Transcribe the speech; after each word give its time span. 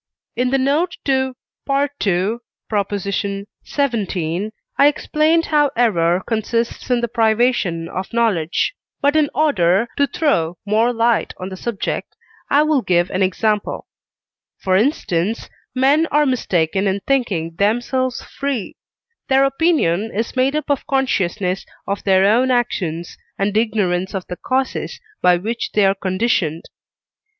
In 0.35 0.49
the 0.49 0.57
note 0.57 0.97
to 1.05 1.35
II. 1.69 2.37
xvii. 3.67 4.51
I 4.79 4.87
explained 4.87 5.45
how 5.45 5.69
error 5.77 6.23
consists 6.25 6.89
in 6.89 7.01
the 7.01 7.07
privation 7.07 7.87
of 7.87 8.11
knowledge, 8.11 8.73
but 8.99 9.15
in 9.15 9.29
order 9.35 9.87
to 9.97 10.07
throw 10.07 10.57
more 10.65 10.91
light 10.91 11.35
on 11.37 11.49
the 11.49 11.55
subject 11.55 12.15
I 12.49 12.63
will 12.63 12.81
give 12.81 13.11
an 13.11 13.21
example. 13.21 13.85
For 14.57 14.75
instance, 14.75 15.51
men 15.75 16.07
are 16.07 16.25
mistaken 16.25 16.87
in 16.87 17.01
thinking 17.01 17.55
themselves 17.57 18.23
free; 18.23 18.77
their 19.29 19.45
opinion 19.45 20.09
is 20.15 20.35
made 20.35 20.55
up 20.55 20.71
of 20.71 20.87
consciousness 20.87 21.63
of 21.85 22.03
their 22.05 22.25
own 22.25 22.49
actions, 22.49 23.19
and 23.37 23.55
ignorance 23.55 24.15
of 24.15 24.25
the 24.25 24.37
causes 24.37 24.99
by 25.21 25.37
which 25.37 25.73
they 25.73 25.85
are 25.85 25.93
conditioned. 25.93 26.63